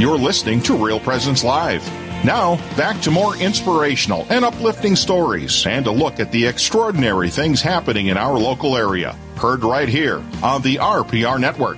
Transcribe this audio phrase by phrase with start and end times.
[0.00, 1.86] You're listening to Real Presence Live.
[2.24, 7.60] Now, back to more inspirational and uplifting stories and a look at the extraordinary things
[7.60, 9.14] happening in our local area.
[9.36, 11.76] Heard right here on the RPR Network.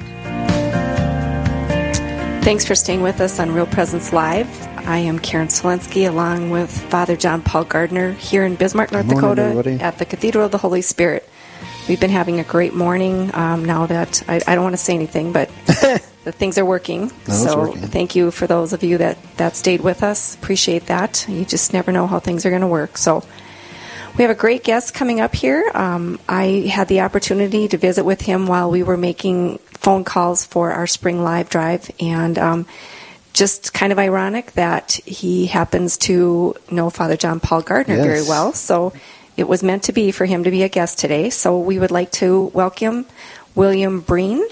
[2.45, 4.49] Thanks for staying with us on Real Presence Live.
[4.87, 9.21] I am Karen Selensky along with Father John Paul Gardner here in Bismarck, North morning,
[9.21, 9.81] Dakota everybody.
[9.81, 11.29] at the Cathedral of the Holy Spirit.
[11.89, 14.95] We've been having a great morning um, now that I, I don't want to say
[14.95, 17.11] anything, but the things are working.
[17.27, 17.83] it's so working.
[17.83, 20.37] thank you for those of you that, that stayed with us.
[20.37, 21.27] Appreciate that.
[21.29, 22.97] You just never know how things are going to work.
[22.97, 23.25] So
[24.17, 25.69] we have a great guest coming up here.
[25.75, 30.45] Um, I had the opportunity to visit with him while we were making phone calls
[30.45, 32.67] for our spring live drive, and um,
[33.33, 38.05] just kind of ironic that he happens to know Father John Paul Gardner Yes.
[38.07, 38.53] very well.
[38.53, 38.93] So
[39.37, 41.31] it was meant to be for him to be a guest today.
[41.31, 43.07] So we would like to welcome
[43.55, 44.45] William Breen.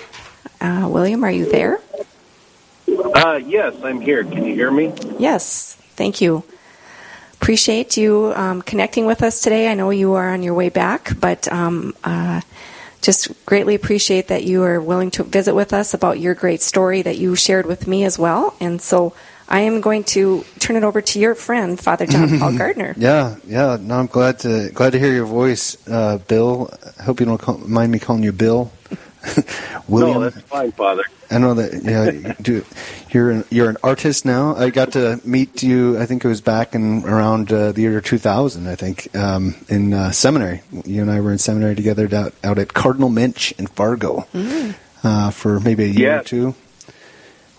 [0.61, 1.80] Uh, William, are you there?
[2.88, 4.24] Uh, yes, I'm here.
[4.24, 4.93] Can you hear me?
[5.18, 6.45] Yes, thank you.
[7.35, 9.68] Appreciate you um, connecting with us today.
[9.68, 12.43] I know you are on your way back, but um, uh,
[13.01, 17.01] just greatly appreciate that you are willing to visit with us about your great story
[17.02, 18.55] that you shared with me as well.
[18.60, 19.15] And so
[19.51, 22.95] I am going to turn it over to your friend, Father John Paul Gardner.
[22.96, 23.76] Yeah, yeah.
[23.80, 26.70] No, I'm glad to glad to hear your voice, uh, Bill.
[26.98, 28.71] I hope you don't call, mind me calling you Bill.
[29.88, 31.02] William, No, that's fine, Father.
[31.32, 31.82] I know that.
[31.82, 32.65] Yeah, you do
[33.10, 34.54] you're an, you're an artist now.
[34.56, 35.98] I got to meet you.
[35.98, 38.68] I think it was back in around uh, the year 2000.
[38.68, 40.62] I think um, in uh, seminary.
[40.84, 44.26] You and I were in seminary together out, out at Cardinal Muench in Fargo
[45.02, 46.54] uh, for maybe a year or two.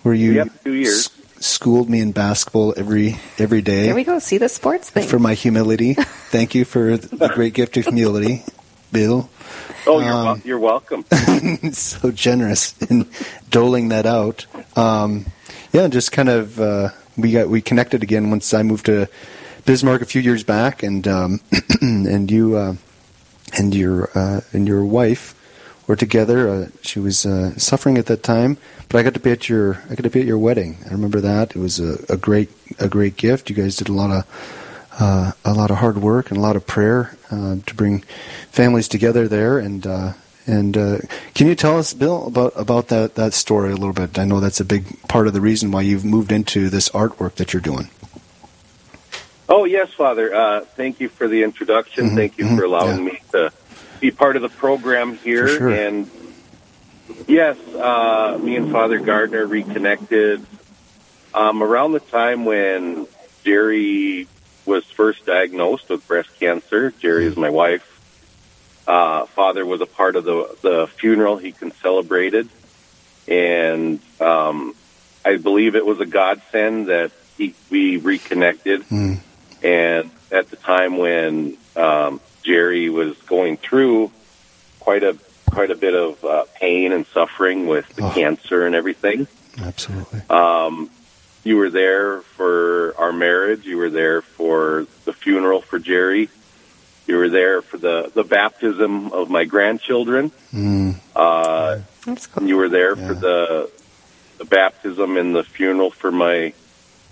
[0.04, 1.10] Were you Yep, two years.
[1.42, 3.86] S- schooled me in basketball every every day.
[3.86, 4.20] There we go.
[4.20, 5.08] See the sports thing.
[5.08, 5.94] for my humility.
[6.32, 8.44] Thank you for the great gift of humility,
[8.92, 9.30] Bill.
[9.88, 11.06] Oh, you're, wel- Um, you're welcome.
[11.74, 13.10] so generous in
[13.50, 14.46] doling that out.
[14.78, 15.26] Um,
[15.74, 19.08] yeah, just kind of uh, we got we connected again once I moved to
[19.66, 21.40] Bismarck a few years back, and um,
[21.82, 22.76] and you uh,
[23.58, 25.36] and your uh, and your wife
[25.92, 26.48] were together.
[26.48, 28.58] Uh, she was uh, suffering at that time,
[28.88, 30.78] but I got to be at your I got to be at your wedding.
[30.86, 33.50] I remember that it was a, a great a great gift.
[33.50, 34.24] You guys did a lot of
[34.98, 38.04] uh, a lot of hard work and a lot of prayer uh, to bring
[38.52, 39.60] families together there.
[39.60, 40.14] And uh,
[40.48, 40.98] and uh,
[41.36, 44.18] can you tell us, Bill, about about that that story a little bit?
[44.18, 47.36] I know that's a big part of the reason why you've moved into this artwork
[47.36, 47.90] that you're doing.
[49.50, 50.34] Oh, yes, Father.
[50.34, 52.12] Uh, thank you for the introduction.
[52.12, 53.12] Mhm, Thank you mhm, for allowing yeah.
[53.12, 53.52] me to
[54.02, 55.48] be part of the program here.
[55.48, 55.70] Sure.
[55.70, 56.10] And
[57.28, 60.46] yes, uh, me and Father Gardner reconnected
[61.34, 63.08] um, around the time when
[63.46, 64.28] Jerry
[64.66, 66.92] was first diagnosed with breast cancer.
[67.00, 67.88] Jerry is my wife.
[68.88, 72.50] Uh, Father was a part of the the funeral he can celebrated,
[73.28, 74.76] and um,
[75.24, 78.82] I believe it was a godsend that he, we reconnected.
[78.90, 79.20] Mm.
[79.64, 84.12] And at the time when um, Jerry was going through
[84.80, 85.18] quite a
[85.50, 88.12] quite a bit of uh, pain and suffering with the Oh.
[88.12, 89.28] cancer and everything,
[89.62, 90.22] Absolutely.
[90.30, 90.90] um,
[91.44, 93.66] you were there for our marriage.
[93.66, 96.30] You were there for the funeral for Jerry.
[97.06, 100.32] You were there for the the baptism of my grandchildren.
[100.54, 100.96] Mm.
[101.16, 102.48] Uh, That's cool.
[102.48, 103.08] you were there Yeah.
[103.08, 103.70] for the
[104.38, 106.54] the baptism and the funeral for my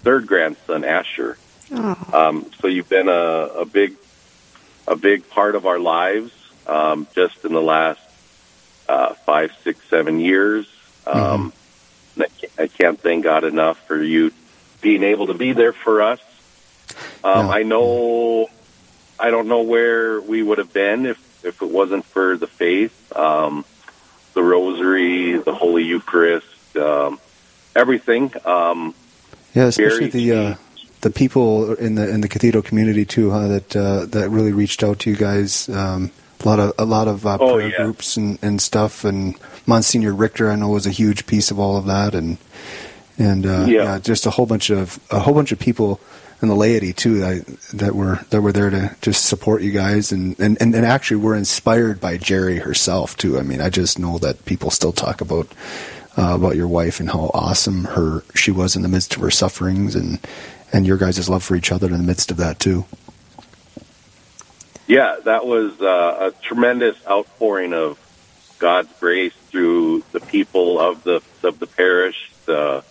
[0.03, 1.37] third grandson Asher.
[1.71, 3.11] Oh, Um, so you've been a,
[3.61, 3.93] a big,
[4.89, 6.33] a big part of our lives
[6.67, 8.01] um, just in the last
[8.89, 10.67] uh, five, six, seven years.
[11.05, 11.53] Um,
[12.15, 14.31] and I, can't, I can't thank God enough for you
[14.81, 16.19] being able to be there for us.
[17.23, 17.53] Um, Yeah.
[17.53, 18.49] I know,
[19.19, 23.15] I don't know where we would have been if if it wasn't for the faith,
[23.15, 23.63] um,
[24.33, 27.17] the Rosary, the Holy Eucharist, um,
[27.75, 28.33] everything.
[28.43, 28.93] Um,
[29.55, 30.55] Yeah, especially very the uh,
[31.01, 33.47] the people in the in the cathedral community too, huh?
[33.47, 35.69] That uh, that really reached out to you guys.
[35.69, 36.11] Um,
[36.43, 37.83] a lot of a lot of uh, Oh, prayer yeah.
[37.83, 39.03] groups and, and stuff.
[39.03, 42.15] And Monsignor Richter, I know, was a huge piece of all of that.
[42.15, 42.37] And
[43.17, 43.83] and uh, Yeah.
[43.83, 43.99] yeah.
[43.99, 45.99] just a whole bunch of a whole bunch of people
[46.41, 50.13] and the laity too that, that were that were there to just support you guys
[50.13, 53.37] and, and, and, and actually were inspired by Jerry herself too.
[53.37, 55.47] I mean, I just know that people still talk about
[56.17, 59.31] uh, about your wife and how awesome her she was in the midst of her
[59.31, 60.19] sufferings and
[60.71, 62.85] and your guys' love for each other in the midst of that too.
[64.87, 67.99] Yeah, that was uh, a tremendous outpouring of
[68.57, 72.83] God's grace through the people of the of the parish, the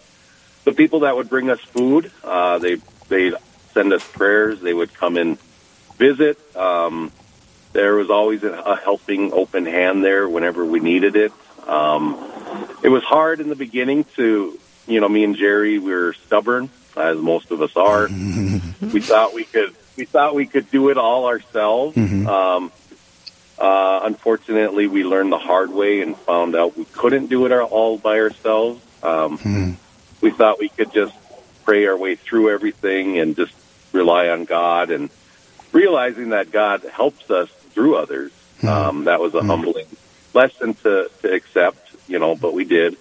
[0.65, 2.11] the people that would bring us food.
[2.23, 2.77] Uh, they
[3.09, 3.33] they
[3.73, 4.61] send us prayers.
[4.61, 5.39] They would come and
[5.97, 6.39] visit.
[6.57, 7.13] Um,
[7.73, 11.33] there was always a, helping, open hand there whenever we needed it.
[11.67, 12.15] Um,
[12.83, 14.59] it was hard in the beginning to
[14.89, 18.09] you know, me and Jerry, we were stubborn, as most of us are.
[18.93, 21.97] we thought we could, we thought we could do it all ourselves.
[22.27, 22.73] Um,
[23.59, 27.99] uh, unfortunately, we learned the hard way and found out we couldn't do it all
[27.99, 28.81] by ourselves.
[29.03, 29.39] Um,
[30.21, 31.15] We thought we could just
[31.65, 33.53] pray our way through everything and just
[33.93, 35.11] rely on God and
[35.73, 38.33] realizing that God helps us through others.
[38.89, 39.87] Um, that was a humbling
[40.35, 42.97] lesson to, to accept, you know, but we did.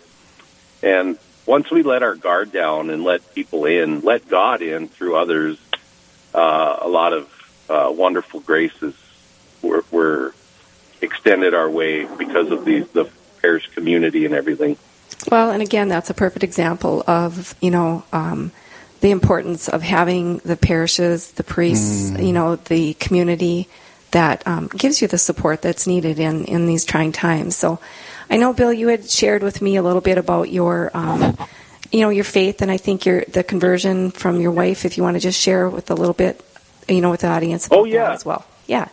[0.83, 1.17] And
[1.47, 5.57] once we let our guard down and let people in, let God in through others,
[6.35, 8.93] uh, a lot of uh, wonderful graces
[9.63, 10.35] were, were
[11.01, 13.09] extended our way because of the, the
[13.41, 14.77] parish community and everything.
[15.31, 18.51] Well, and again, that's a perfect example of you know um,
[19.01, 23.67] the importance of having the parishes, the priests, you know, the community
[24.11, 27.55] that um, gives you the support that's needed in in these trying times.
[27.55, 27.79] So,
[28.29, 30.91] I know Bill, you had shared with me a little bit about your.
[30.93, 31.37] Um,
[31.91, 34.85] you know your faith, and I think your the conversion from your wife.
[34.85, 36.43] If you want to just share with a little bit,
[36.87, 37.67] you know, with the audience.
[37.71, 38.11] Oh, yeah.
[38.11, 38.45] as well.
[38.65, 38.89] Yeah.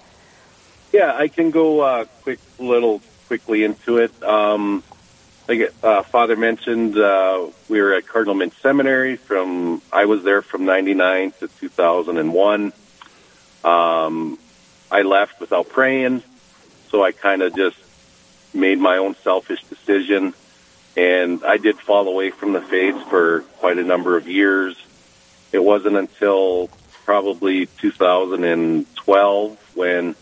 [0.93, 4.23] Yeah, I can go uh, quick, little quickly into it.
[4.23, 4.85] Um,
[5.49, 9.83] like uh, Father mentioned, uh, we were at Cardinal Muench Seminary from.
[9.93, 12.73] I was there from '99 to 2001.
[13.65, 14.39] Um,
[14.91, 16.23] I left without praying,
[16.91, 17.77] so I kind of just
[18.55, 20.35] made my own selfish decision,
[20.97, 24.77] and I did fall away from the faith for quite a number of years.
[25.53, 26.71] It wasn't until
[27.05, 30.15] probably 2012 when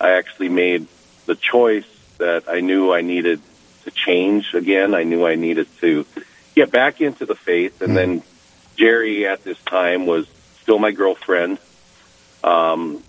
[0.00, 0.86] I actually made
[1.26, 1.86] the choice
[2.18, 3.40] that I knew I needed
[3.84, 4.94] to change again.
[4.94, 6.06] I knew I needed to
[6.54, 7.82] get back into the faith.
[7.82, 8.22] And then
[8.76, 10.26] Jerry at this time was
[10.62, 11.58] still my girlfriend.
[12.42, 13.02] Um,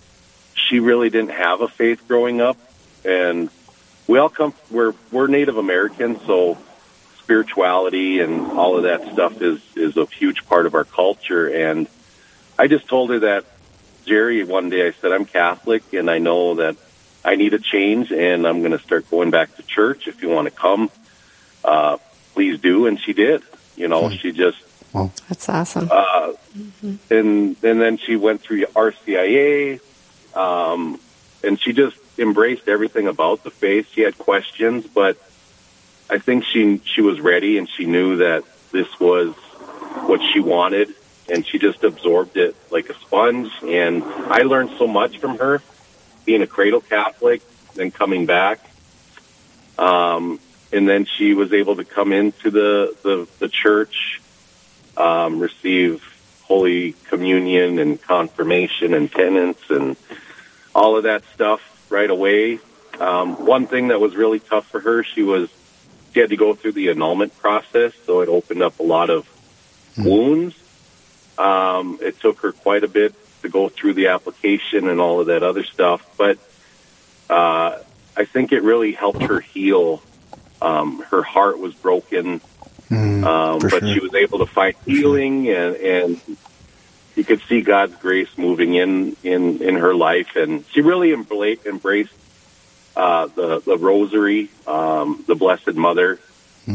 [0.54, 2.58] she really didn't have a faith growing up.
[3.04, 3.50] And
[4.08, 6.58] we all come, we're, we're Native Americans, so
[7.20, 11.48] spirituality and all of that stuff is, is a huge part of our culture.
[11.48, 11.88] And
[12.58, 13.46] I just told her that
[14.06, 16.76] Jerry one day I said, I'm Catholic and I know that
[17.24, 20.08] I need a change and I'm going to start going back to church.
[20.08, 20.92] If you want to come,
[21.64, 21.98] uh,
[22.36, 22.86] please do.
[22.86, 23.42] And she did,
[23.76, 24.60] you know, she just,
[25.28, 25.90] That's awesome.
[25.92, 26.34] uh,
[27.10, 29.82] and, and then she went through RCIA,
[30.36, 31.00] um,
[31.44, 33.90] and she just embraced everything about the faith.
[33.94, 35.18] She had questions, but
[36.10, 39.34] I think she, she was ready and she knew that this was
[40.08, 40.94] what she wanted
[41.30, 43.52] and she just absorbed it like a sponge.
[43.64, 45.62] And I learned so much from her
[46.26, 47.42] being a cradle Catholic,
[47.74, 48.60] then coming back.
[49.78, 50.40] Um,
[50.72, 54.22] and then she was able to come into the, the, the church,
[54.98, 56.04] um, receive
[56.44, 59.96] Holy Communion and confirmation and penance and
[60.74, 62.60] all of that stuff right away.
[63.00, 65.50] Um, one thing that was really tough for her, she was,
[66.14, 69.28] she had to go through the annulment process, so it opened up a lot of
[69.98, 70.56] wounds.
[71.38, 75.28] Um, it took her quite a bit to go through the application and all of
[75.28, 76.38] that other stuff, but
[77.30, 77.80] uh,
[78.16, 80.02] I think it really helped her heal.
[80.62, 82.40] Um, her heart was broken,
[82.90, 83.94] um, but sure.
[83.94, 86.22] she was able to find healing, and, and
[87.16, 91.66] you could see God's grace moving in in in her life, and she really embla-
[91.66, 92.14] embraced
[92.96, 96.20] uh, the the Rosary, um, the Blessed Mother.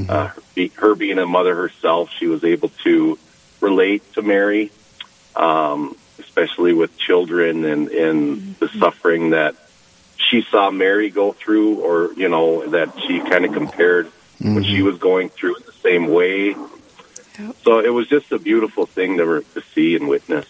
[0.08, 3.18] Uh, her, be- her being a mother herself, she was able to
[3.60, 4.70] relate to Mary,
[5.34, 9.56] um, especially with children and and the suffering that
[10.16, 14.06] she saw Mary go through, or you know that she kind of compared
[14.54, 16.54] what she was going through in the same way.
[17.62, 20.46] So it was just a beautiful thing to, re- to see and witness.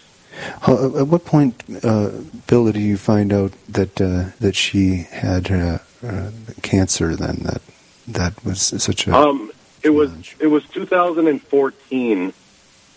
[0.62, 2.10] How, at what point, uh,
[2.46, 6.30] Bill, did you find out that uh, that she had uh, uh,
[6.62, 7.16] cancer?
[7.16, 7.62] Then that
[8.08, 9.50] that was such a Um,
[9.82, 12.32] it was it was 2014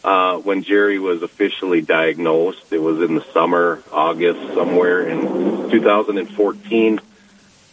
[0.04, 2.72] uh, when Jerry was officially diagnosed.
[2.72, 7.00] It was in the summer, August, somewhere in 2014.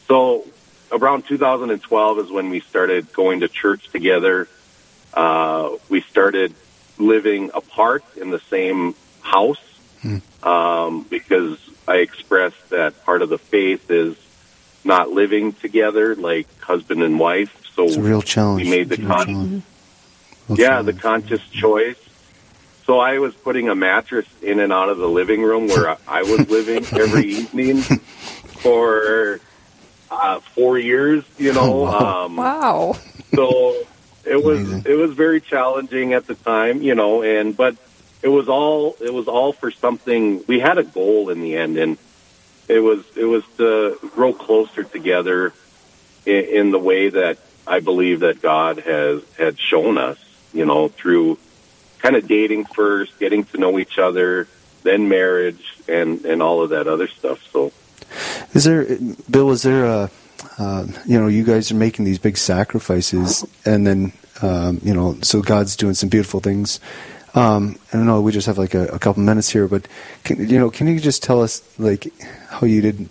[0.07, 0.47] So
[0.93, 4.49] around 2012 is when we started going to church together.
[5.15, 6.55] Uh, we started
[6.99, 9.59] living apart in the same house
[10.43, 14.17] um, because I expressed that part of the faith is
[14.85, 17.55] not living together like husband and wife.
[17.75, 18.65] So it's a real challenge.
[18.65, 19.63] we made the con- challenge.
[20.57, 21.97] Yeah, the conscious choice.
[22.87, 26.23] So I was putting a mattress in and out of the living room where I-
[26.23, 27.83] was living every evening
[28.63, 29.41] for
[30.11, 31.25] uh, four years.
[31.39, 32.97] You know, um, wow.
[33.35, 33.77] so
[34.31, 34.93] it was Amazing.
[34.93, 36.83] it was very challenging at the time.
[36.83, 37.77] You know, and but
[38.23, 40.45] it was all it was all for something.
[40.47, 41.99] We had a goal in the end, and
[42.69, 45.53] it was it was to grow closer together
[46.25, 50.19] in, in the way that I believe that God has had shown us.
[50.53, 51.39] you know, through
[51.99, 54.49] kind of dating first, getting to know each other,
[54.83, 57.39] then marriage, and and all of that other stuff.
[57.53, 57.73] So,
[58.55, 58.87] is there,
[59.31, 59.51] Bill?
[59.51, 60.11] Is there a,
[60.59, 65.17] uh, you know, you guys are making these big sacrifices, and then, um, you know,
[65.23, 66.81] so God's doing some beautiful things.
[67.35, 68.21] Um, I don't know.
[68.21, 69.87] We just have like a, a couple minutes here, but
[70.25, 72.13] can, you know, can you just tell us like
[72.49, 73.11] how you didn't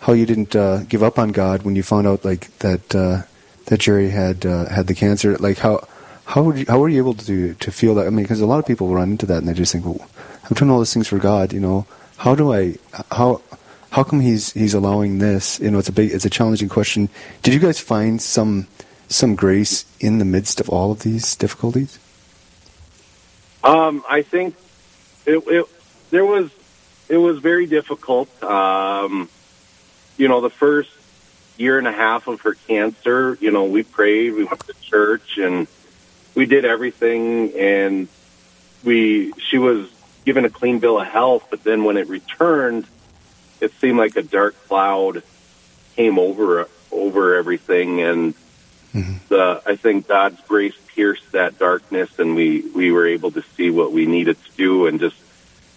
[0.00, 3.22] how you didn't uh, give up on God when you found out like that uh,
[3.66, 5.36] that Jerry had uh, had the cancer?
[5.36, 5.86] Like how
[6.24, 8.06] how you, how were you able to to feel that?
[8.06, 10.08] I mean, because a lot of people run into that and they just think, well,
[10.44, 11.52] I'm doing all these things for God.
[11.52, 11.86] You know,
[12.16, 12.76] how do I
[13.10, 13.42] how
[13.90, 15.60] how come he's he's allowing this?
[15.60, 17.08] You know, it's a big it's a challenging question.
[17.42, 18.66] Did you guys find some
[19.08, 21.98] some grace in the midst of all of these difficulties?
[23.62, 24.54] Um, I think
[25.26, 25.66] it, it
[26.10, 26.50] there was
[27.08, 28.42] it was very difficult.
[28.42, 29.28] Um,
[30.16, 30.90] you know, the first
[31.56, 35.36] year and a half of her cancer, you know, we prayed, we went to church,
[35.36, 35.66] and
[36.34, 37.52] we did everything.
[37.58, 38.08] And
[38.84, 39.90] we, she was
[40.24, 42.86] given a clean bill of health, but then when it returned,
[43.60, 45.22] it seemed like a dark cloud
[45.96, 48.34] came over over everything, and
[48.94, 49.14] mm-hmm.
[49.28, 53.70] the I think God's grace pierced that darkness, and we we were able to see
[53.70, 55.16] what we needed to do, and just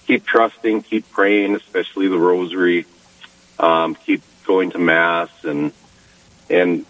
[0.07, 2.85] keep trusting, keep praying, especially the rosary,
[3.59, 5.71] um, keep going to mass and
[6.49, 6.85] and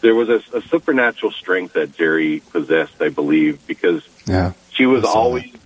[0.00, 5.04] there was a, a supernatural strength that Jerry possessed, I believe, because yeah, she was
[5.04, 5.60] always that.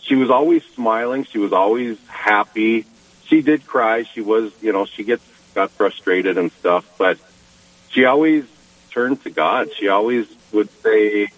[0.00, 2.86] she was always smiling, she was always happy.
[3.30, 4.02] She did cry.
[4.02, 5.22] She was, you know, she gets
[5.54, 7.16] got frustrated and stuff, but
[7.88, 8.44] she always
[8.90, 9.72] turned to God.
[9.72, 11.28] She always would say,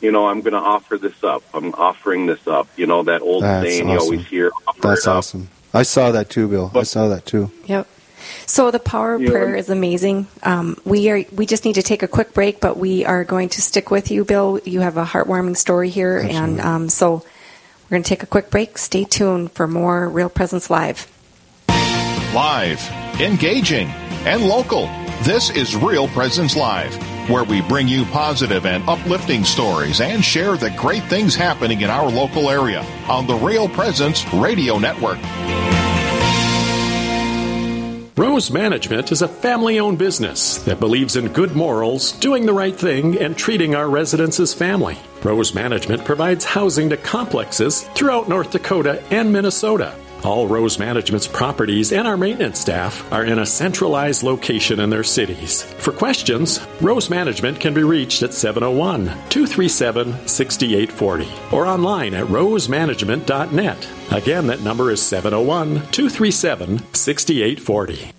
[0.00, 1.42] you know, I'm going to offer this up.
[1.52, 2.68] I'm offering this up.
[2.76, 3.92] You know, that old That's saying awesome.
[3.92, 4.50] you always hear.
[4.80, 5.48] That's awesome.
[5.74, 6.70] I saw that too, Bill.
[6.72, 7.50] But, I saw that too.
[7.66, 7.86] Yep.
[8.46, 10.26] So the power of prayer is amazing.
[10.42, 13.50] Um, we are we just need to take a quick break, but we are going
[13.50, 14.58] to stick with you, Bill.
[14.64, 16.36] You have a heartwarming story here, Absolutely.
[16.38, 17.16] and um, so
[17.84, 18.78] we're going to take a quick break.
[18.78, 21.06] Stay tuned for more Real Presence Live.
[22.34, 22.82] Live,
[23.20, 23.88] engaging,
[24.26, 24.86] and local.
[25.22, 26.94] This is Real Presence Live,
[27.30, 31.88] where we bring you positive and uplifting stories and share the great things happening in
[31.88, 35.18] our local area on the Real Presence Radio Network.
[38.18, 42.74] Rose Management is a family owned business that believes in good morals, doing the right
[42.74, 44.98] thing, and treating our residents as family.
[45.22, 49.94] Rose Management provides housing to complexes throughout North Dakota and Minnesota.
[50.24, 55.04] All Rose Management's properties and our maintenance staff are in a centralized location in their
[55.04, 55.62] cities.
[55.62, 63.88] For questions, Rose Management can be reached at 701 237 6840 or online at rosemanagement.net.
[64.10, 68.15] Again, that number is 701 237 6840.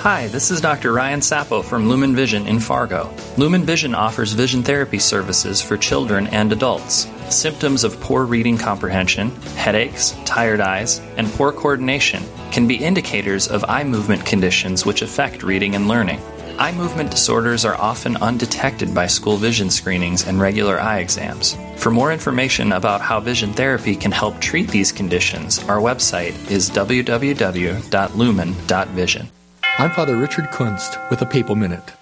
[0.00, 0.92] Hi, this is Dr.
[0.92, 3.10] Ryan Sappo from Lumen Vision in Fargo.
[3.38, 7.08] Lumen Vision offers vision therapy services for children and adults.
[7.30, 12.22] Symptoms of poor reading comprehension, headaches, tired eyes, and poor coordination
[12.52, 16.20] can be indicators of eye movement conditions which affect reading and learning.
[16.58, 21.56] Eye movement disorders are often undetected by school vision screenings and regular eye exams.
[21.76, 26.70] For more information about how vision therapy can help treat these conditions, our website is
[26.70, 29.30] www.lumen.vision.
[29.78, 31.92] I'm Father Richard Kunst with a Papal Minute.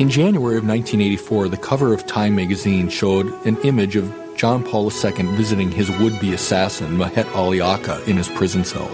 [0.00, 4.90] In January of 1984, the cover of Time magazine showed an image of John Paul
[4.90, 8.88] II visiting his would be assassin, Mehmet Ali Agca, in his prison cell.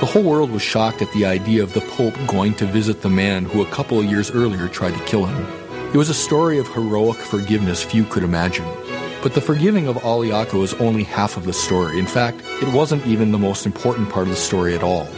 [0.00, 3.08] The whole world was shocked at the idea of the Pope going to visit the
[3.08, 5.46] man who a couple of years earlier tried to kill him.
[5.92, 8.66] It was a story of heroic forgiveness few could imagine.
[9.22, 12.00] But the forgiving of Aliaka was only half of the story.
[12.00, 15.08] In fact, it wasn't even the most important part of the story at all.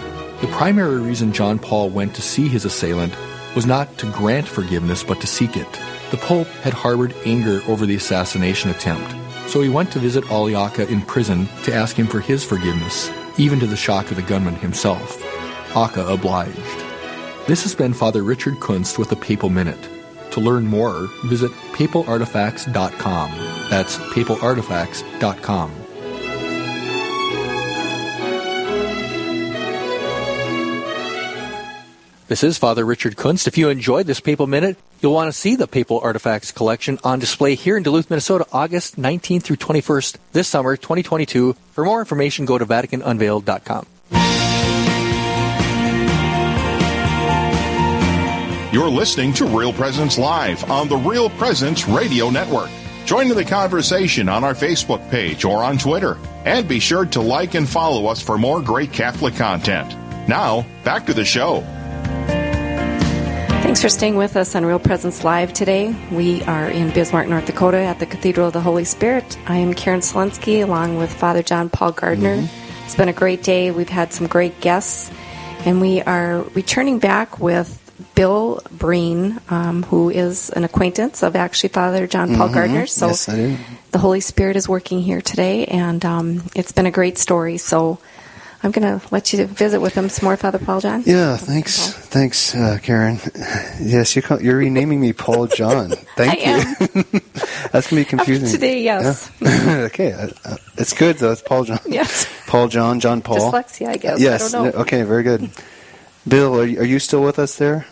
[0.41, 3.15] The primary reason John Paul went to see his assailant
[3.55, 5.67] was not to grant forgiveness, but to seek it.
[6.11, 9.15] The Pope had harbored anger over the assassination attempt,
[9.49, 13.11] so he went to visit Ali Agca in prison to ask him for his forgiveness,
[13.39, 15.23] even to the shock of the gunman himself.
[15.73, 16.85] Agca obliged.
[17.47, 19.89] This has been Father Richard Kunst with the Papal Minute.
[20.33, 23.31] To learn more, visit papalartifacts.com.
[23.71, 25.86] That's papalartifacts.com.
[32.29, 33.47] This is Father Richard Kunst.
[33.47, 37.21] If you enjoyed this Papal Minute, you'll want to see the Papal Artifacts collection on
[37.21, 41.53] display here in Duluth, Minnesota, August 19th through 21st this summer, 2022.
[41.71, 43.87] For more information, go to VaticanUnveiled.com.
[48.73, 52.71] You're listening to Real Presence Live on the Real Presence Radio Network.
[53.05, 56.19] Join in the conversation on our Facebook page or on Twitter.
[56.45, 59.95] And be sure to like and follow us for more great Catholic content.
[60.29, 61.65] Now, back to the show.
[63.77, 65.95] Thanks for staying with us on Real Presence Live today.
[66.11, 69.39] We are in Bismarck, North Dakota at the Cathedral of the Holy Spirit.
[69.47, 72.37] I am Karen Selensky along with Father John Paul Gardner.
[72.39, 72.85] Mm-hmm.
[72.87, 73.71] It's been a great day.
[73.73, 75.11] We've had some great guests,
[75.67, 77.79] and we are returning back with
[78.15, 82.55] Bill Breen, um, who is an acquaintance of actually Father John Paul mm-hmm.
[82.55, 82.87] Gardner.
[82.87, 87.19] So yes, the Holy Spirit is working here today, and um, it's been a great
[87.19, 87.59] story.
[87.59, 87.99] So
[88.67, 91.05] I'm going to let you visit with them some more, Father Paul John.
[91.07, 93.21] Yeah, thanks, thanks, uh, Karen.
[93.81, 95.91] Yes, you're, you're renaming me Paul John.
[96.17, 97.03] Thank you.
[97.71, 98.83] That's going to be confusing today.
[98.83, 99.31] Yes.
[99.39, 99.77] Yeah.
[99.93, 101.31] okay, uh, uh, it's good though.
[101.31, 101.79] It's Paul John.
[101.87, 102.27] Yes.
[102.49, 103.53] Paul John, John Paul.
[103.53, 104.19] Dyslexia, I guess.
[104.19, 104.53] Yes.
[104.53, 105.49] I okay, very good.
[106.27, 107.87] Bill, are you, are you still with us there?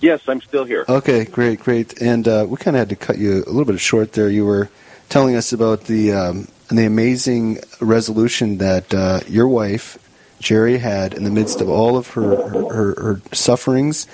[0.00, 0.84] Yes, I'm still here.
[0.88, 2.00] Okay, great, great.
[2.00, 4.30] And uh, we kind of had to cut you a little bit short there.
[4.30, 4.70] You were
[5.08, 9.98] telling us about the um, the amazing resolution that uh, your wife
[10.40, 14.06] Jerry had in the midst of all of her her, her sufferings.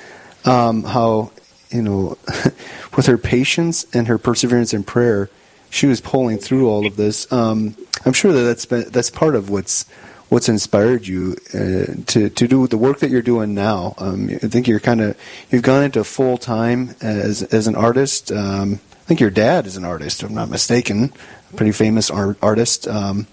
[0.44, 1.30] Um, how
[1.72, 2.18] you know,
[2.96, 5.30] with her patience and her perseverance in prayer,
[5.70, 7.30] she was pulling through all of this.
[7.32, 9.86] Um, I'm sure that that's been that's part of what's
[10.28, 13.94] what's inspired you uh, to to do the work that you're doing now.
[13.98, 15.16] Um, I think you're kind of
[15.50, 18.30] you've gone into full time as as an artist.
[18.30, 18.80] Um,
[19.12, 21.12] think your dad is an artist, if I'm not mistaken,
[21.52, 22.88] a pretty famous art, artist.
[22.88, 23.26] Um,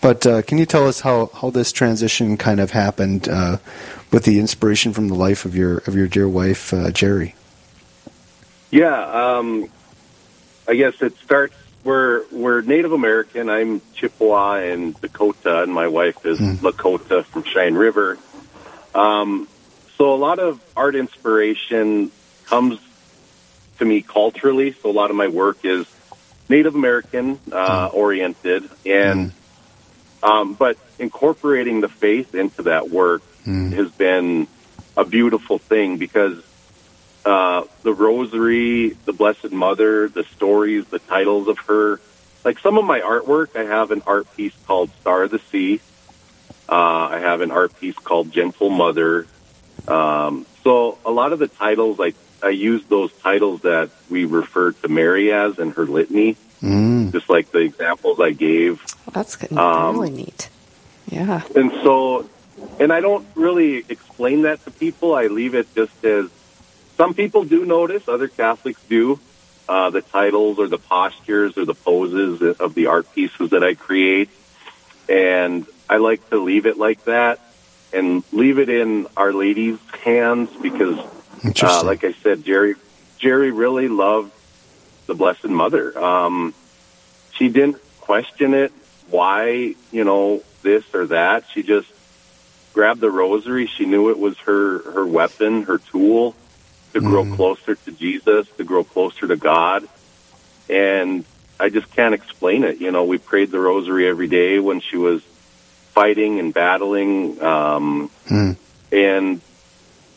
[0.00, 3.58] but uh, can you tell us how, how this transition kind of happened uh,
[4.10, 7.36] with the inspiration from the life of your of your dear wife, uh, Jerry?
[8.72, 9.70] Yeah, um,
[10.66, 11.54] I guess it starts.
[11.84, 13.48] We're we're Native American.
[13.48, 16.56] I'm Chippewa and Dakota, and my wife is mm.
[16.56, 18.18] Lakota from Cheyenne River.
[18.96, 19.46] Um,
[19.96, 22.10] so a lot of art inspiration
[22.46, 22.80] comes
[23.80, 24.72] to me culturally.
[24.72, 25.86] So a lot of my work is
[26.48, 27.94] Native American uh, mm.
[27.94, 30.28] oriented, and mm.
[30.28, 33.72] um, but incorporating the faith into that work mm.
[33.72, 34.46] has been
[34.96, 36.42] a beautiful thing because
[37.24, 42.00] uh, the Rosary, the Blessed Mother, the stories, the titles of her.
[42.44, 45.80] Like some of my artwork, I have an art piece called Star of the Sea.
[46.68, 49.26] Uh, I have an art piece called Gentle Mother.
[49.86, 54.72] Um, so a lot of the titles, like I use those titles that we refer
[54.72, 57.12] to Mary as in her litany, mm.
[57.12, 58.82] just like the examples I gave.
[59.06, 59.52] Well, that's good.
[59.52, 60.48] Um, really neat.
[61.08, 61.42] Yeah.
[61.54, 62.28] And so,
[62.78, 65.14] and I don't really explain that to people.
[65.14, 66.30] I leave it just as
[66.96, 69.18] some people do notice, other Catholics do,
[69.68, 73.74] uh, the titles or the postures or the poses of the art pieces that I
[73.74, 74.28] create.
[75.08, 77.40] And I like to leave it like that
[77.92, 80.98] and leave it in Our Lady's hands because
[81.62, 82.74] uh, like I said, Jerry
[83.18, 84.32] Jerry really loved
[85.06, 85.98] the Blessed Mother.
[85.98, 86.54] Um,
[87.34, 88.72] she didn't question it.
[89.10, 91.44] Why, you know, this or that.
[91.52, 91.88] She just
[92.72, 93.66] grabbed the rosary.
[93.66, 96.34] She knew it was her her weapon, her tool
[96.92, 97.36] to grow mm.
[97.36, 99.88] closer to Jesus, to grow closer to God.
[100.68, 101.24] And
[101.58, 102.80] I just can't explain it.
[102.80, 105.22] You know, we prayed the rosary every day when she was
[105.92, 107.42] fighting and battling.
[107.42, 108.56] Um, mm.
[108.92, 109.40] And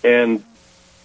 [0.04, 0.44] and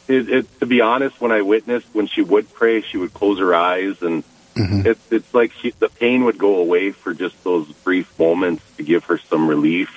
[0.09, 3.39] it, it, to be honest, when I witnessed when she would pray, she would close
[3.39, 4.87] her eyes, and mm-hmm.
[4.87, 8.83] it, it's like she, the pain would go away for just those brief moments to
[8.83, 9.95] give her some relief.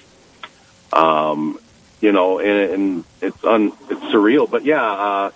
[0.94, 1.60] Um,
[2.02, 5.32] you know, and, and it's un, it's surreal, but yeah, uh,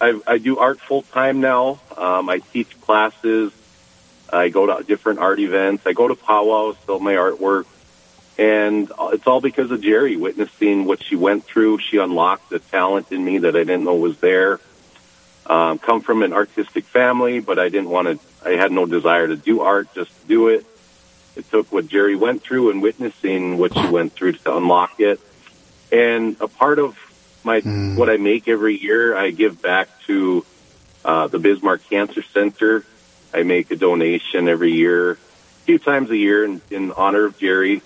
[0.00, 1.80] I, I do art full time now.
[1.96, 3.52] Um, I teach classes.
[4.30, 5.86] I go to different art events.
[5.86, 7.66] I go to powwows, sell my artwork.
[8.38, 11.78] And it's all because of Jerry witnessing what she went through.
[11.78, 14.60] She unlocked a talent in me that I didn't know was there.
[15.44, 19.26] Um, come from an artistic family, but I didn't want to, I had no desire
[19.26, 20.64] to do art, just to do it.
[21.34, 25.20] It took what Jerry went through and witnessing what she went through to unlock it.
[25.90, 26.96] And a part of
[27.42, 27.96] my, mm.
[27.96, 30.44] what I make every year, I give back to,
[31.04, 32.84] uh, the Bismarck Cancer Center.
[33.32, 35.16] I make a donation every year, a
[35.64, 37.82] few times a year in, in honor of Jerry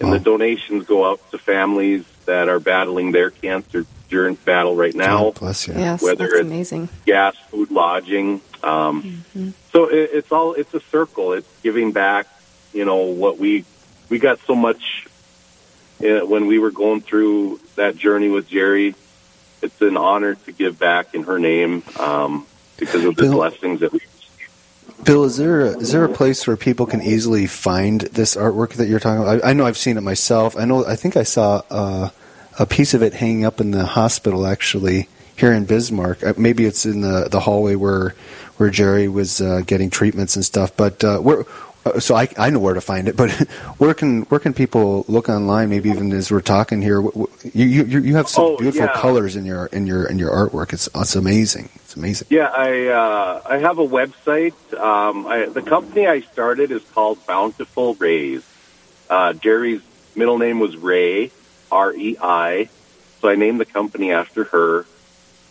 [0.00, 4.94] and the donations go out to families that are battling their cancer during battle right
[4.94, 5.30] now.
[5.32, 5.74] bless you.
[5.74, 6.88] Yes, whether that's it's amazing.
[7.04, 8.40] gas, food, lodging.
[8.62, 9.50] Um, mm-hmm.
[9.72, 11.32] So it, it's all it's a circle.
[11.32, 12.26] It's giving back.
[12.72, 13.64] You know what we
[14.08, 15.08] we got so much
[16.00, 18.94] uh, when we were going through that journey with Jerry.
[19.62, 23.80] It's an honor to give back in her name um, because of the Bill, blessings
[23.80, 24.00] that we
[25.06, 28.72] Bill, is there a, is there a place where people can easily find this artwork
[28.72, 29.44] that you're talking about?
[29.44, 30.56] I, I know I've seen it myself.
[30.56, 32.10] I know I think I saw uh,
[32.58, 36.24] a piece of it hanging up in the hospital actually here in Bismarck.
[36.24, 38.16] Uh, maybe it's in the the hallway where
[38.56, 40.76] where Jerry was uh, getting treatments and stuff.
[40.76, 41.44] But uh, where
[41.98, 43.30] so I, I know where to find it, but
[43.78, 45.68] where can where can people look online?
[45.70, 48.92] Maybe even as we're talking here, you you you have some Oh, beautiful yeah.
[49.00, 50.72] colors in your in your in your artwork.
[50.72, 51.68] It's it's amazing.
[51.76, 52.28] It's amazing.
[52.30, 54.54] Yeah, I uh, I have a website.
[54.78, 58.44] Um, I, the company I started is called Bountiful Rays.
[59.08, 59.82] Uh, Jerry's
[60.14, 61.30] middle name was Ray,
[61.70, 62.68] R E I,
[63.20, 64.86] so I named the company after her.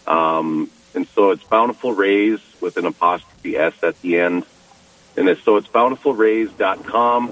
[0.08, 4.46] Um, and so it's Bountiful Rays with an apostrophe S at the end.
[5.18, 7.32] And it's, so it's bountifulrays.com.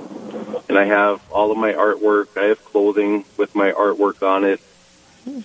[0.69, 2.37] And I have all of my artwork.
[2.37, 4.61] I have clothing with my artwork on it.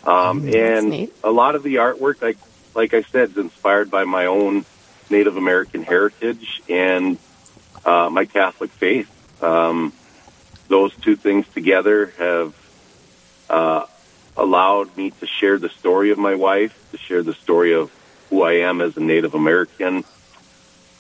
[0.05, 2.39] Um, and a lot of the artwork, like,
[2.75, 4.65] like I said, is inspired by my own
[5.11, 7.19] Native American heritage and
[7.85, 9.11] uh, my Catholic faith.
[9.43, 9.93] Um,
[10.69, 12.55] those two things together have
[13.49, 13.87] uh,
[14.37, 17.91] allowed me to share the story of my wife, to share the story of
[18.31, 20.05] who I am as a Native American.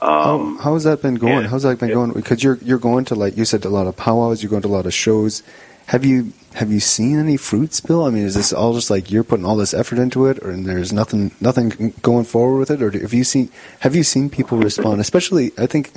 [0.00, 1.44] Um, how, how's that been going?
[1.46, 2.12] how's that been it- going?
[2.12, 4.42] Because you're you're going to like you said a lot of powwows.
[4.42, 5.42] You're going to a lot of shows.
[5.86, 8.04] Have you have you seen any fruits, Bill?
[8.04, 10.50] I mean, is this all just like you're putting all this effort into it, or
[10.50, 14.28] and there's nothing nothing going forward with it, or have you seen have you seen
[14.28, 15.00] people respond?
[15.00, 15.92] Especially, I think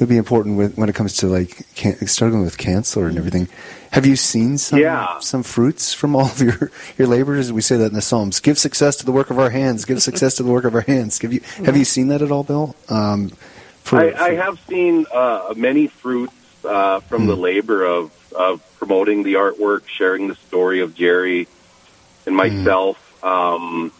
[0.00, 3.48] would be important with, when it comes to like can, struggling with cancer and everything.
[3.92, 5.18] Have you seen some Yeah.
[5.20, 7.52] some fruits from all of your your labors?
[7.52, 8.40] We say that in the Psalms.
[8.40, 9.84] Give success to the work of our hands.
[9.84, 11.18] Give success to the work of our hands.
[11.18, 12.74] Give you have you seen that at all, Bill?
[12.88, 13.30] Um,
[13.82, 16.34] for- I, I have seen uh, many fruits
[16.64, 21.48] uh, from the labor of, of promoting the artwork, sharing the story of Jerry
[22.26, 22.96] and myself.
[23.24, 23.92] Um,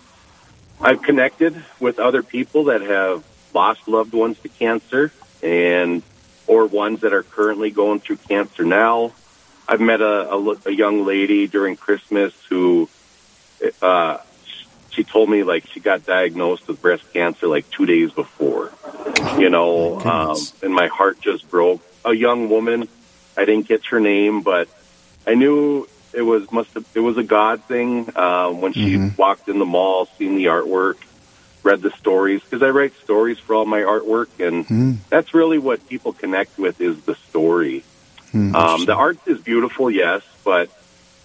[0.80, 5.10] I've connected with other people that have lost loved ones to cancer
[5.42, 6.02] and
[6.46, 9.12] or ones that are currently going through cancer now.
[9.68, 12.88] I've met a, a, a young lady during Christmas who
[13.80, 14.18] uh,
[14.90, 18.72] she told me like she got diagnosed with breast cancer like two days before
[19.38, 21.82] you know, um, and my heart just broke.
[22.04, 22.88] A young woman,
[23.36, 24.68] I didn't get her name, but
[25.26, 29.48] I knew it was must have, it was a God thing um, when she walked
[29.48, 30.96] in the mall, seen the artwork,
[31.62, 34.92] read the stories because I write stories for all my artwork, and hmm.
[35.08, 37.84] that's really what people connect with is the story.
[38.32, 40.70] Hmm, um, the art is beautiful, yes, but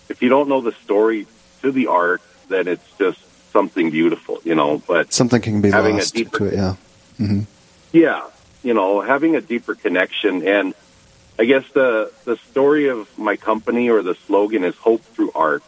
[0.09, 1.27] if you don't know the story
[1.61, 3.19] to the art, then it's just
[3.51, 4.81] something beautiful, you know.
[4.85, 6.53] But something can be having a lost deeper- to it.
[6.53, 6.75] Yeah.
[7.19, 7.41] Mm-hmm.
[7.93, 8.27] yeah,
[8.61, 10.73] you know, having a deeper connection and
[11.37, 15.63] I guess the the story of my company or the slogan is hope through art.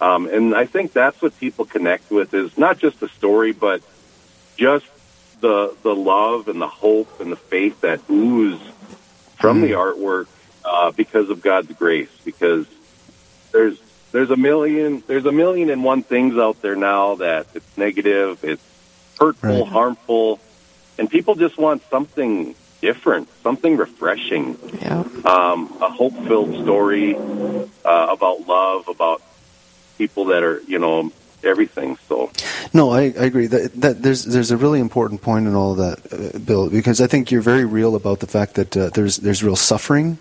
[0.00, 3.82] Um, and I think that's what people connect with is not just the story, but
[4.56, 4.86] just
[5.40, 8.60] the the love and the hope and the faith that ooze
[9.36, 10.26] from the artwork
[10.64, 12.10] uh, because of God's grace.
[12.24, 12.66] Because
[13.52, 13.78] there's
[14.12, 18.44] there's a million there's a million and one things out there now that it's negative,
[18.44, 18.62] it's
[19.18, 19.68] hurtful, Right.
[19.68, 20.38] harmful,
[20.96, 25.02] and people just want something different, something refreshing, Yeah.
[25.24, 29.20] um, a hope-filled story uh, about love, about
[29.98, 31.12] people that are you know
[31.44, 31.98] everything.
[32.08, 32.30] So
[32.72, 35.98] No, I, I agree that, that there's there's a really important point in all that,
[36.12, 39.42] uh, Bill, because I think you're very real about the fact that uh, there's there's
[39.42, 40.18] real suffering,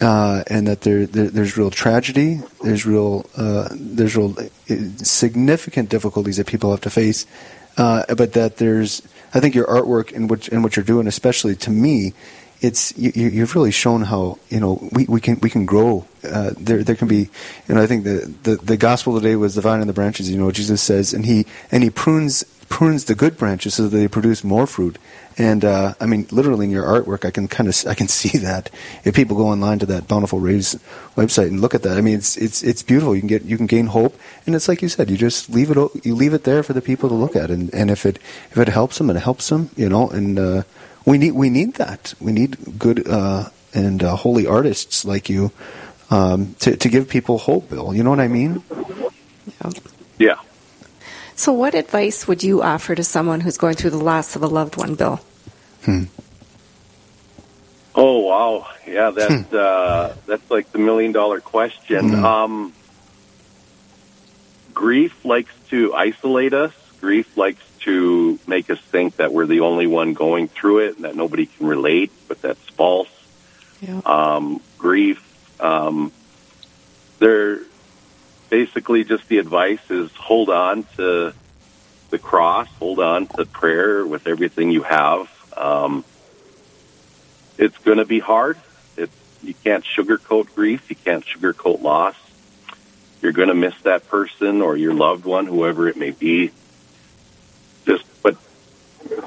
[0.00, 5.88] uh, and that there, there there's real tragedy, there's real uh, there's real uh, significant
[5.88, 7.26] difficulties that people have to face,
[7.76, 9.02] uh, but that there's
[9.34, 12.14] I think your artwork and what and what you're doing, especially to me,
[12.60, 16.06] it's you, you- you've really shown how you know we, we can we can grow.
[16.24, 17.28] Uh, there there can be
[17.68, 20.30] you know I think the, the the gospel today was the vine and the branches.
[20.30, 23.96] You know Jesus says, and he and he prunes prunes the good branches so that
[23.96, 24.96] they produce more fruit.
[25.36, 28.36] And uh, I mean, literally in your artwork, I can kind of I can see
[28.38, 28.68] that.
[29.04, 30.76] If people go online to that Bountiful Rays
[31.16, 33.14] website and look at that, I mean, it's it's it's beautiful.
[33.14, 35.70] You can get you can gain hope, and it's like you said, you just leave
[35.70, 38.18] it you leave it there for the people to look at, and and if it
[38.50, 40.10] if it helps them, it helps them, you know.
[40.10, 40.62] And uh,
[41.04, 42.14] we need we need that.
[42.20, 45.52] We need good uh, and uh, holy artists like you
[46.10, 47.70] um, to to give people hope.
[47.70, 48.62] Bill, you know what I mean?
[49.62, 49.70] yeah.
[50.18, 50.36] yeah.
[51.34, 54.46] So, what advice would you offer to someone who's going through the loss of a
[54.46, 55.20] loved one, Bill?
[57.94, 62.14] Oh wow, yeah, that's uh, that's like the million dollar question.
[62.24, 62.72] Um,
[64.74, 66.72] grief likes to isolate us.
[67.00, 71.04] Grief likes to make us think that we're the only one going through it and
[71.04, 73.08] that nobody can relate, but that's false.
[73.80, 74.00] Yeah.
[74.04, 75.22] Um, grief,
[75.60, 76.12] um,
[77.18, 77.60] they're
[78.50, 81.32] basically just the advice is hold on to
[82.10, 85.30] the cross, hold on to prayer with everything you have.
[85.56, 86.04] Um,
[87.56, 88.58] it's going to be hard.
[88.96, 90.90] It's you can't sugarcoat grief.
[90.90, 92.16] You can't sugarcoat loss.
[93.22, 96.52] You're going to miss that person or your loved one, whoever it may be.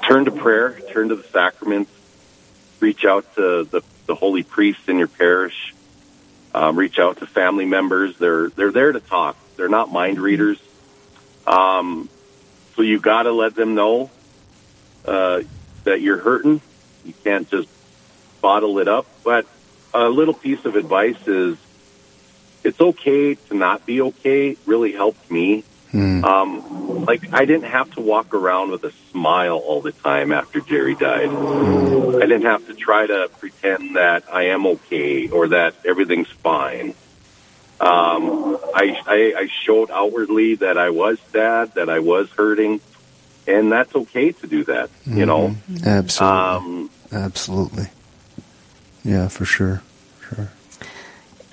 [0.08, 1.92] Turn to prayer, turn to the sacraments,
[2.80, 5.74] reach out to the, the holy priest in your parish.
[6.54, 8.18] Um, reach out to family members.
[8.18, 9.36] They're they're there to talk.
[9.58, 10.60] They're not mind readers.
[11.48, 12.10] Um,
[12.76, 14.12] so you got to let them know
[15.06, 15.42] uh,
[15.84, 16.62] that you're hurting.
[17.06, 17.68] You can't just
[18.42, 19.08] bottle it up.
[19.24, 19.48] But
[19.94, 21.58] a little piece of advice is
[22.64, 24.58] it's okay to not be okay.
[24.66, 25.64] Really helped me.
[25.94, 26.26] Hmm.
[26.26, 30.60] Um, like I didn't have to walk around with a smile all the time after
[30.60, 31.30] Jerry died.
[31.30, 36.96] I didn't have to try to pretend that I am okay or that everything's fine.
[37.80, 42.82] Um, I, I, I showed outwardly that I was sad, that I was hurting,
[43.46, 44.90] and that's okay to do that.
[45.06, 46.40] You know, Absolutely.
[46.40, 47.88] um, Absolutely.
[49.04, 49.84] Yeah, for sure.
[50.28, 50.50] Sure.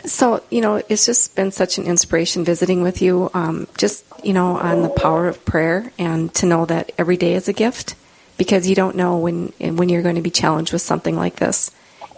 [0.05, 4.33] So, you know, it's just been such an inspiration visiting with you, um, just, you
[4.33, 7.95] know, on the power of prayer and to know that every day is a gift
[8.39, 11.71] because you don't know when, when you're going to be challenged with something like this.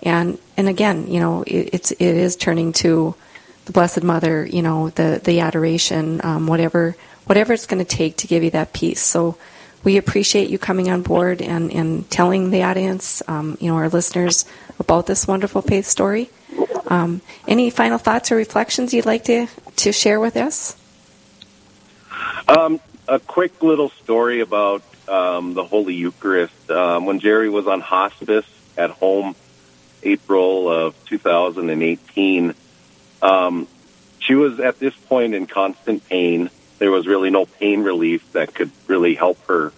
[0.02, 3.14] And, and again, you know, it, it's, it is turning to
[3.64, 8.18] the Blessed Mother, you know, the, the adoration, um, whatever, whatever it's going to take
[8.18, 9.00] to give you that peace.
[9.00, 9.36] So
[9.84, 13.88] we appreciate you coming on board and, and telling the audience, um, you know, our
[13.88, 14.44] listeners
[14.78, 16.30] about this wonderful faith story.
[16.92, 20.76] Um, any final thoughts or reflections you'd like to, to share with us?
[22.46, 26.70] Um, a quick little story about um, the Holy Eucharist.
[26.70, 28.44] Um, when Jerry was on hospice
[28.76, 29.34] at home,
[30.02, 32.54] April of 2018,
[33.22, 33.68] um,
[34.18, 36.50] she was at this point in constant pain.
[36.78, 39.72] There was really no pain relief that could really help her.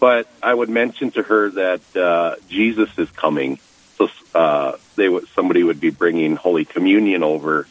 [0.00, 3.60] But I would mention to her that uh, Jesus is coming.
[4.08, 7.66] So uh, they would, somebody would be bringing Holy Communion over.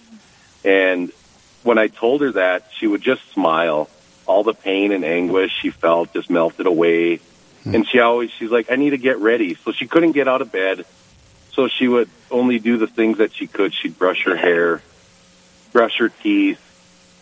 [0.63, 1.11] And
[1.63, 3.89] when I told her that, she would just smile.
[4.27, 7.19] All the pain and anguish she felt just melted away.
[7.65, 9.55] And she always, she's like, I need to get ready.
[9.55, 10.85] So she couldn't get out of bed.
[11.51, 13.73] So she would only do the things that she could.
[13.73, 14.81] She'd brush her hair,
[15.73, 16.59] brush her teeth,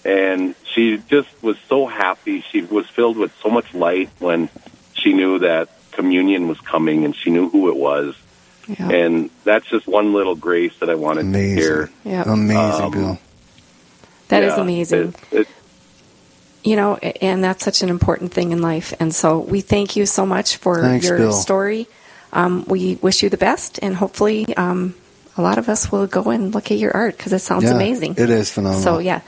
[0.05, 2.41] and she just was so happy.
[2.41, 4.49] She was filled with so much light when
[4.93, 8.15] she knew that communion was coming and she knew who it was.
[8.77, 8.89] Yeah.
[8.89, 11.55] And that's just one little grace that I wanted Amazing.
[11.57, 11.89] to hear.
[12.05, 12.23] Yeah.
[12.31, 13.19] Amazing, Um, Bill.
[14.27, 15.15] That is Yeah, amazing.
[15.31, 15.47] It, it,
[16.63, 18.93] you know, and that's such an important thing in life.
[18.99, 21.31] And so we thank you so much for Thanks, your Bill.
[21.33, 21.87] story.
[22.31, 24.93] Um, we wish you the best, and hopefully, um,
[25.35, 27.73] a lot of us will go and look at your art because it sounds Yeah,
[27.73, 28.15] amazing.
[28.17, 28.83] it is phenomenal.
[28.83, 29.21] So, yeah.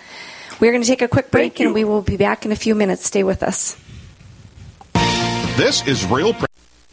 [0.59, 2.75] We're going to take a quick break, and we will be back in a few
[2.75, 3.05] minutes.
[3.07, 3.75] Stay with us.
[5.57, 6.50] This is Real Presence Live,